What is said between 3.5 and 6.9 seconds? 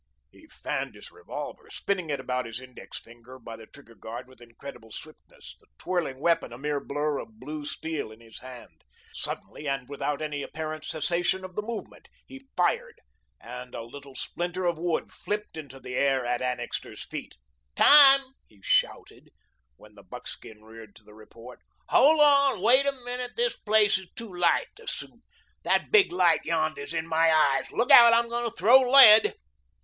the trigger guard with incredible swiftness, the twirling weapon a mere